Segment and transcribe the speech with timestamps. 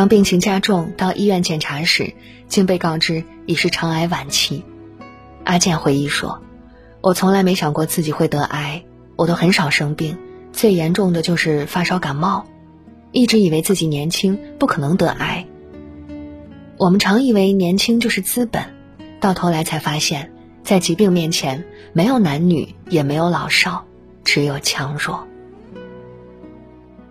[0.00, 2.14] 当病情加重，到医院检查时，
[2.48, 4.64] 竟被告知已是肠癌晚期。
[5.44, 6.40] 阿健回忆说
[7.02, 8.82] ：“我从来没想过自己会得癌，
[9.16, 10.16] 我都很少生病，
[10.54, 12.46] 最严重的就是发烧感冒，
[13.12, 15.44] 一直以为自己年轻不可能得癌。
[16.78, 18.64] 我们常以为年轻就是资本，
[19.20, 20.32] 到头来才发现，
[20.64, 21.62] 在疾病面前，
[21.92, 23.84] 没有男女，也没有老少，
[24.24, 25.26] 只有强弱。”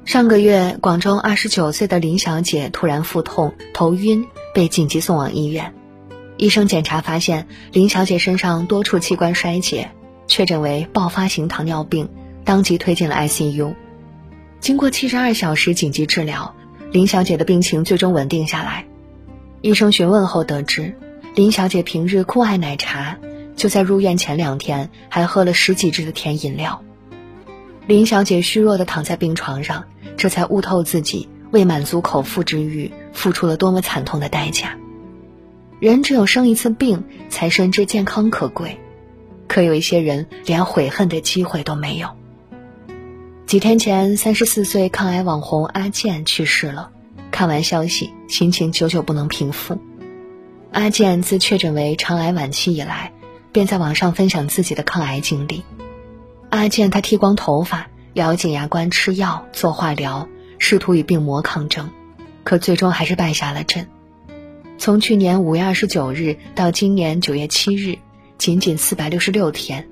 [0.09, 4.25] 上个月，广州二十九岁的林小姐突然腹痛、头晕，
[4.55, 5.75] 被紧急送往医院。
[6.35, 9.91] 医生检查发现，林小姐身上多处器官衰竭，
[10.25, 12.09] 确诊为爆发型糖尿病，
[12.43, 13.75] 当即推进了 ICU。
[14.59, 16.55] 经过七十二小时紧急治疗，
[16.91, 18.87] 林小姐的病情最终稳定下来。
[19.61, 20.95] 医生询问后得知，
[21.35, 23.19] 林小姐平日酷爱奶茶，
[23.55, 26.83] 就在入院前两天还喝了十几支的甜饮料。
[27.85, 29.83] 林小姐虚弱地躺在病床上。
[30.19, 34.77] 这才悟透自己为满足口腹之欲付出了多么惨痛的代价。
[35.79, 38.77] 人只有生一次病，才深知健康可贵。
[39.47, 42.09] 可有一些人连悔恨的机会都没有。
[43.45, 46.91] 几天前，三十四岁抗癌网红阿健去世了。
[47.31, 49.79] 看完消息，心情久久不能平复。
[50.73, 53.13] 阿健自确诊为肠癌晚期以来，
[53.53, 55.63] 便在网上分享自己的抗癌经历。
[56.49, 57.87] 阿健他剃光头发。
[58.13, 61.89] 咬紧牙关吃药做化疗，试图与病魔抗争，
[62.43, 63.87] 可最终还是败下了阵。
[64.77, 67.97] 从去年五月二十九日到今年九月七日，
[68.37, 69.87] 仅仅四百六十六天，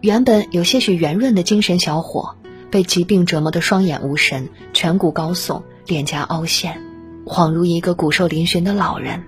[0.00, 2.36] 原本有些许圆润的精神小伙，
[2.70, 6.80] 被疾病折磨得双眼无神、颧骨高耸、脸颊凹陷，
[7.24, 9.24] 恍如一个骨瘦嶙峋的老人。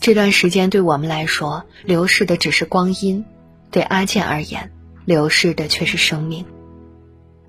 [0.00, 3.24] 这段时间对我们来说，流逝的只是光阴；
[3.70, 4.72] 对阿健而言，
[5.04, 6.44] 流逝的却是生命。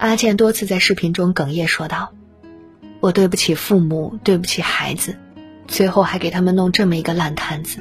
[0.04, 2.12] 阿健多次在视频中哽咽说道
[3.00, 5.16] ：“我对不起父母，对不起孩子，
[5.66, 7.80] 最后还给他们弄这么一个烂摊子。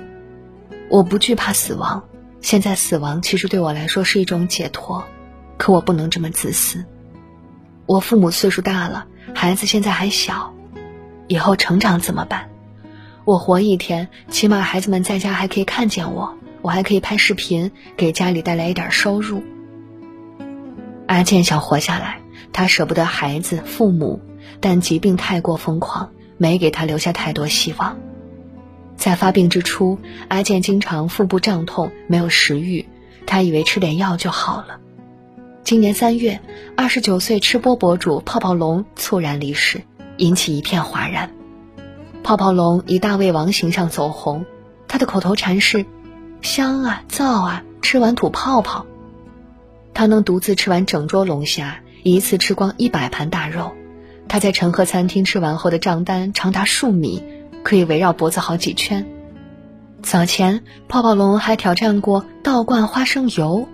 [0.88, 2.04] 我不惧怕死亡，
[2.40, 5.04] 现在死亡其实对我来说是一种解脱，
[5.58, 6.84] 可我不能这么自私。
[7.86, 9.04] 我父母岁数大了，
[9.34, 10.54] 孩子现在还小，
[11.26, 12.48] 以后成长怎么办？
[13.24, 19.42] 我活一天，起码孩子们在家还可以看见我，我还可以拍视频，给家里带来一点收入。”
[21.12, 22.22] 阿健想活下来，
[22.54, 24.18] 他舍不得孩子、父母，
[24.60, 27.98] 但疾病太过疯狂，没给他留下太多希望。
[28.96, 32.88] 在发病之初，阿健经常腹部胀痛，没有食欲，
[33.26, 34.80] 他以为吃点药就好了。
[35.64, 36.40] 今年三月，
[36.78, 39.82] 二十九岁吃播博主泡泡龙猝然离世，
[40.16, 41.30] 引起一片哗然。
[42.24, 44.46] 泡泡龙以大胃王形象走红，
[44.88, 45.84] 他的口头禅是
[46.40, 48.86] ：“香啊，燥啊，吃完吐泡泡。”
[49.94, 53.72] 他能独自吃完整桌龙虾，一次吃光一百盘大肉。
[54.28, 57.22] 他在陈赫餐厅吃完后的账单长达数米，
[57.62, 59.06] 可以围绕脖子好几圈。
[60.02, 63.68] 早前泡泡龙还挑战过倒灌花生油，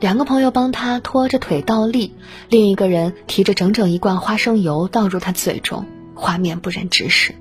[0.00, 2.14] 两个朋友帮他拖着腿倒立，
[2.48, 7.34] 另一个人提着整整一罐花生油倒入他嘴中，画面不忍直视。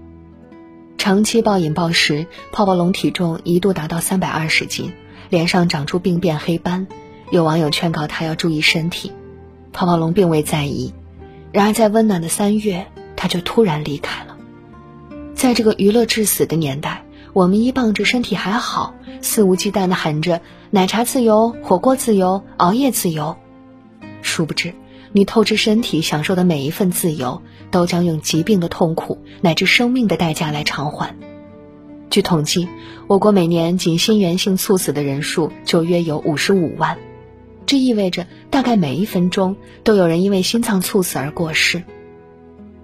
[0.97, 4.91] 长期暴饮暴食，泡泡龙体重一度达到三百二十斤，
[5.29, 6.87] 脸上长出病变黑斑。
[7.29, 9.11] 有网友劝告他要注意身体，
[9.73, 10.93] 泡泡龙并未在意。
[11.51, 14.37] 然而在温暖的三月，他就突然离开了。
[15.33, 23.35] 在这个娱乐至死的年代，我们依傍着身体还好，肆无忌惮地喊着“奶茶自由、火锅自由、熬夜自由”，
[24.21, 24.73] 殊不知，
[25.11, 31.15] 你透支身体享受的每一份自由，都将用疾病的痛苦乃至生命的代价来偿还。
[32.09, 32.67] 据统计，
[33.07, 36.97] 我国每年仅心源性猝死的人数就约有五十五万。
[37.67, 41.83] 这意味着，大概每一分钟都有人因为心脏猝死而过世。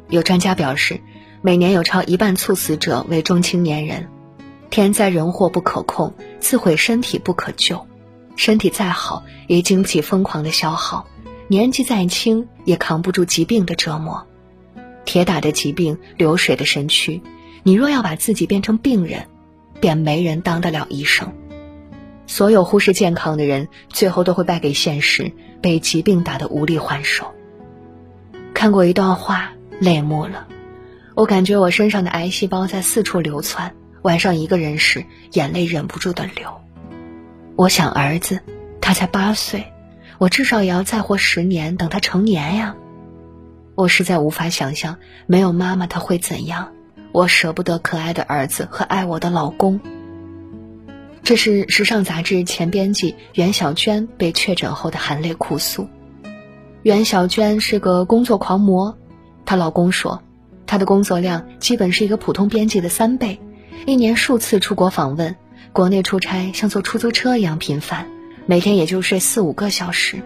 [0.10, 1.00] 有专家表示，
[1.42, 4.08] 每年有超一半猝死者为中青年人。
[4.70, 7.88] 天灾人祸不可控，自毁身体不可救。
[8.36, 11.06] 身体再好，也经不起疯狂的消耗；
[11.48, 14.28] 年纪再轻，也扛不住疾病的折磨。
[15.06, 17.22] 铁打的疾病，流水的身躯。
[17.64, 19.28] 你若要把自己变成病人，
[19.80, 21.32] 便没人当得了医生。
[22.26, 25.32] 所有忽视健康的人，最后都会败给现实，
[25.62, 27.34] 被疾病打得无力还手。
[28.54, 30.48] 看过一段话，泪目了。
[31.16, 36.50] 我感觉我身上的癌细胞在四处流窜，晚上一个人时，眼泪忍不住的流。
[37.56, 38.40] 我想儿子，
[38.82, 39.72] 他才八岁，
[40.18, 42.76] 我至少也要再活十年，等他成年呀。
[43.76, 46.72] 我实在无法想象没有妈妈他会怎样。
[47.12, 49.80] 我舍不得可爱的儿子和爱我的老公。
[51.24, 55.88] 这是时尚杂志前编辑袁小娟被确诊后的含泪哭诉。
[56.82, 58.98] 袁小娟是个工作狂魔，
[59.46, 60.22] 她老公说
[60.68, 63.40] ：“她的工作量基本是一个普通编辑的三倍，
[63.86, 65.34] 一年数次出国访问，
[65.72, 68.06] 国内出差像坐出租车一样频繁，
[68.46, 70.22] 每天也就睡四五个小时。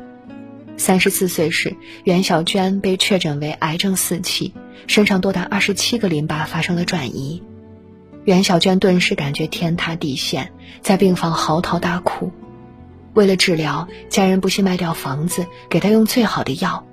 [0.78, 4.56] 三十四岁时，袁小娟被确诊为癌症四期，
[4.88, 7.44] 身上多达二十七个淋巴发生了转移。
[8.28, 10.52] 袁小娟顿时感觉天塌地陷，
[10.82, 12.30] 在病房嚎啕大哭。
[13.14, 16.86] 为了治疗，家人不惜卖掉房子，给她用最好的药，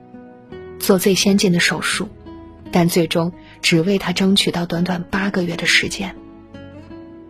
[0.79, 2.09] 做最先进的手术，
[2.71, 6.15] 但最终只为她争取到短短八个月的时间。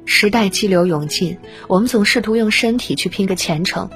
[0.04, 3.88] 时代激流勇进，我们总试图用身体去拼个前程。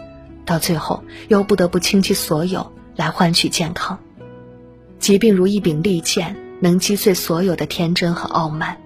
[0.46, 3.98] 到最后，又不得不倾其所有来换取健康。
[4.98, 8.78] 疾病如一柄利剑，能击碎所有的天真和傲慢。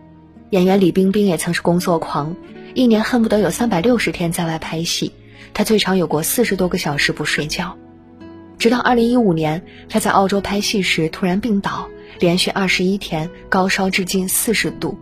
[0.52, 2.36] 演员李冰冰也曾是工作狂，
[2.74, 5.10] 一年恨不得有三百六十天在外拍戏，
[5.54, 7.78] 她最长有过四十多个小时不睡觉。
[8.58, 11.88] 直到二零一五年，她在澳洲拍戏时突然病倒，
[12.18, 14.98] 连续二十一天高烧至近四十度，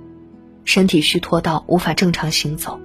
[0.64, 2.78] 身体虚脱到无法正常行走，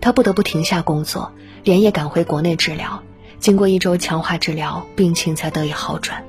[0.00, 1.30] 她不得不停下工作，
[1.62, 3.02] 连夜赶回国内治疗。
[3.38, 6.24] 经过一周强化治疗，病情才得以好转。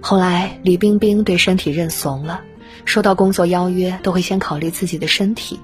[0.00, 2.40] 后来，李冰冰对身体认怂了，
[2.84, 5.60] 收到工作邀约都会先考虑自己的身体。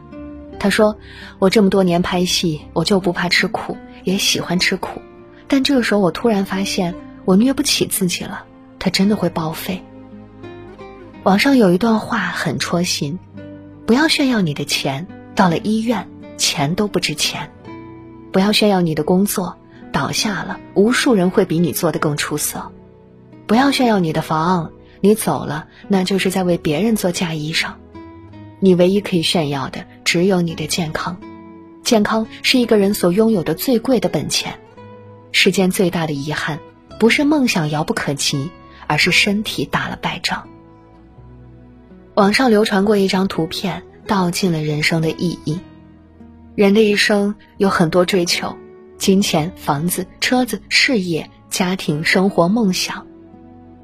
[0.58, 0.96] 他说
[1.38, 5.02] ：“我这么多年拍戏，我就不怕吃苦，也喜欢吃苦。
[5.46, 6.94] 但这个时候，我突然发现
[7.24, 8.44] 我虐不起自己了，
[8.78, 9.82] 它真的会报废。”
[11.24, 13.18] 网上有一段话很戳心
[13.86, 17.48] ：“不要炫耀你的钱，到了医院，钱都不值钱；
[18.32, 19.56] 不要炫耀你的工作。”
[19.92, 22.72] 倒下了，无数人会比你做的更出色。
[23.46, 24.72] 不要炫耀你的房，
[25.04, 27.74] 你走了，那就是在为别人做嫁衣裳。
[28.58, 31.20] 你唯一可以炫耀的，只有你的健康。
[31.82, 34.58] 健康是一个人所拥有的最贵的本钱。
[35.30, 36.58] 世间最大的遗憾，
[36.98, 38.50] 不是梦想遥不可及，
[38.86, 40.48] 而是身体打了败仗。
[42.14, 45.60] 网上流传过一张图片，道尽了人生的意义。
[46.54, 48.56] 人的一生有很多追求。
[48.96, 53.06] 金钱、房子、车子、事业、家庭、生活、梦想，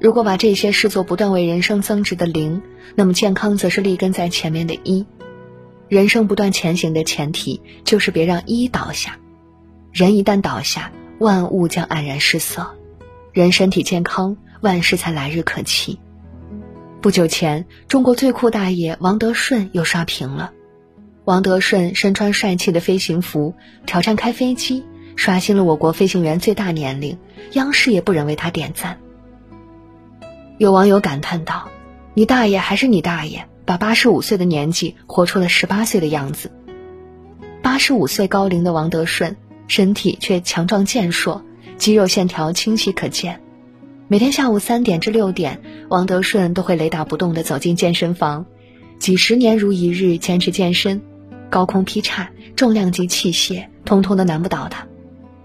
[0.01, 2.63] 如果把这些视作不断为人生增值的零，
[2.95, 5.05] 那么健康则是立根在前面的一。
[5.89, 9.19] 人生不断前行的前提就是别让一倒下。
[9.91, 12.75] 人一旦倒下，万物将黯然失色。
[13.31, 15.99] 人身体健康，万事才来日可期。
[16.99, 20.51] 不久前，中国最酷大爷王德顺又刷屏了。
[21.25, 23.53] 王德顺身穿帅气的飞行服，
[23.85, 24.83] 挑战开飞机。
[25.15, 27.19] 刷新了我国飞行员最大年龄，
[27.51, 28.97] 央视也不忍为他点赞。
[30.61, 31.71] 有网友感叹道
[32.13, 36.51] ：“你大爷还是你大爷，把八十五岁的年纪活出了十八岁的样子。”
[37.63, 39.35] 八十五岁高龄的王德顺，
[39.67, 41.43] 身体却强壮健硕，
[41.79, 43.41] 肌肉线条清晰可见。
[44.07, 45.59] 每天下午三点至六点，
[45.89, 48.45] 王德顺都会雷打不动地走进健身房，
[48.99, 51.01] 几十年如一日坚持健身，
[51.49, 54.85] 高空劈叉、重量级器械，通通都难不倒他。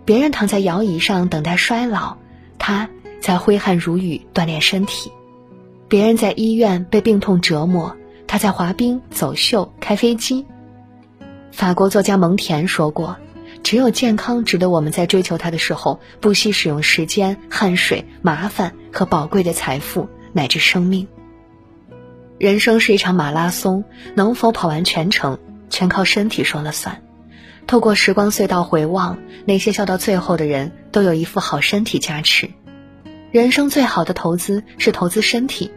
[0.05, 2.19] 别人躺在摇椅上等待衰老，
[2.59, 2.91] 他
[3.21, 5.11] 在挥汗如雨锻炼身体；
[5.89, 7.97] 别人在医院被病痛折磨，
[8.27, 10.47] 他在滑冰、走秀、开飞机。
[11.53, 13.17] 法国作家蒙恬说过
[13.65, 21.09] ：“只有健康值得我们在追求它的时候，不惜使用时间、汗水、麻烦和宝贵的财富乃至生命。”
[22.39, 25.39] 人生是一场马拉松，能否跑完全程，
[25.71, 27.03] 全靠身体说了算。
[27.67, 32.51] 透过时光隧道回望，那些笑到最后的人都有一副好身体加持。
[33.37, 35.71] 人生最好的投资是投资身体，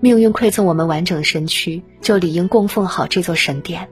[0.00, 3.86] 命运馈赠我们完整身躯，就理应供奉好这座神殿。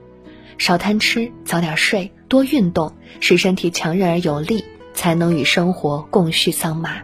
[0.57, 4.65] 少贪吃，早点睡，多运动，使身体强韧而有力，
[4.95, 7.03] 才能与生活共续桑麻。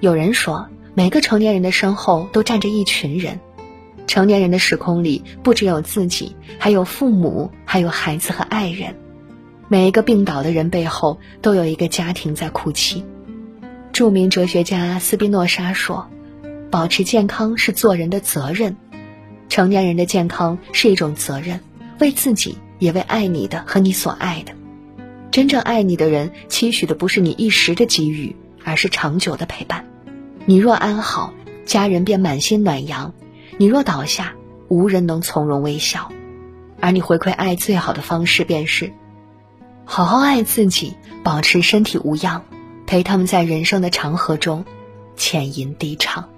[0.00, 3.40] 有人说，每个成年人的身后都站着一群人，
[4.06, 8.94] 成年人的时空里不只有自己，还有父母，还有孩子和爱人。
[9.68, 13.02] 每一个病倒的人背后，都有一个家庭在哭泣。
[13.92, 16.08] 著名哲学家斯宾诺莎说
[16.70, 18.76] ：“保持健康是做人的责任，
[19.48, 21.60] 成年人的健康是一种责任，
[21.98, 24.52] 为自己，也为爱你的和你所爱的。
[25.30, 29.84] 真正爱你的人，期许的不是你一时的给予，而是长久的陪伴。
[30.46, 31.34] 你若安好，
[31.66, 33.12] 家人便满心暖阳；
[33.58, 34.32] 你若倒下，
[34.68, 36.10] 无人能从容微笑。
[36.80, 38.92] 而你回馈爱最好的方式，便是。”
[39.84, 40.94] 好好爱自己，
[41.24, 42.44] 保持身体无恙，
[42.90, 44.64] 陪他们在人生的长河中，
[45.14, 46.28] 浅吟低唱。